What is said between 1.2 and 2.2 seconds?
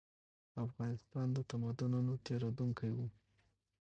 د تمدنونو